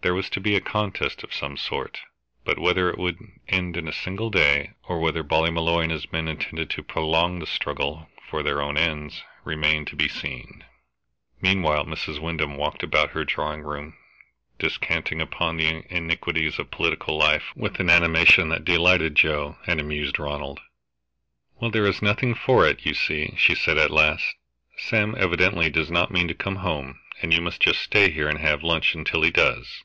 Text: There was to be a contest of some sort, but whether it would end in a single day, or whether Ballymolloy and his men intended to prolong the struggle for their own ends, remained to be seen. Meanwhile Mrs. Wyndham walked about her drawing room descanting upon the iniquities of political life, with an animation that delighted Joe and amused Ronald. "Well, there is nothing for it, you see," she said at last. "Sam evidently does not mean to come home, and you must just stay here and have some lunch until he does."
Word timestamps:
There 0.00 0.14
was 0.14 0.30
to 0.30 0.40
be 0.40 0.54
a 0.54 0.60
contest 0.60 1.24
of 1.24 1.34
some 1.34 1.56
sort, 1.56 2.02
but 2.44 2.56
whether 2.56 2.88
it 2.88 2.96
would 2.98 3.18
end 3.48 3.76
in 3.76 3.88
a 3.88 3.92
single 3.92 4.30
day, 4.30 4.74
or 4.84 5.00
whether 5.00 5.24
Ballymolloy 5.24 5.82
and 5.82 5.90
his 5.92 6.10
men 6.12 6.28
intended 6.28 6.70
to 6.70 6.84
prolong 6.84 7.40
the 7.40 7.48
struggle 7.48 8.08
for 8.30 8.44
their 8.44 8.62
own 8.62 8.76
ends, 8.76 9.24
remained 9.44 9.88
to 9.88 9.96
be 9.96 10.06
seen. 10.08 10.62
Meanwhile 11.42 11.84
Mrs. 11.84 12.20
Wyndham 12.20 12.56
walked 12.56 12.84
about 12.84 13.10
her 13.10 13.24
drawing 13.24 13.62
room 13.62 13.96
descanting 14.60 15.20
upon 15.20 15.56
the 15.56 15.84
iniquities 15.92 16.60
of 16.60 16.70
political 16.70 17.18
life, 17.18 17.50
with 17.56 17.80
an 17.80 17.90
animation 17.90 18.50
that 18.50 18.64
delighted 18.64 19.16
Joe 19.16 19.58
and 19.66 19.80
amused 19.80 20.20
Ronald. 20.20 20.60
"Well, 21.58 21.72
there 21.72 21.86
is 21.88 22.00
nothing 22.00 22.36
for 22.36 22.64
it, 22.68 22.86
you 22.86 22.94
see," 22.94 23.34
she 23.36 23.56
said 23.56 23.76
at 23.76 23.90
last. 23.90 24.36
"Sam 24.76 25.16
evidently 25.18 25.68
does 25.68 25.90
not 25.90 26.12
mean 26.12 26.28
to 26.28 26.34
come 26.34 26.56
home, 26.56 27.00
and 27.20 27.34
you 27.34 27.40
must 27.42 27.60
just 27.60 27.80
stay 27.82 28.10
here 28.12 28.28
and 28.28 28.38
have 28.38 28.60
some 28.60 28.68
lunch 28.68 28.94
until 28.94 29.22
he 29.22 29.32
does." 29.32 29.82